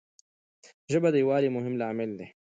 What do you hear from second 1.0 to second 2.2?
د یووالي مهم لامل